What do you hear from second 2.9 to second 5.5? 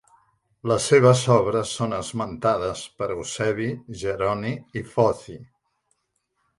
per Eusebi, Jeroni i Foci.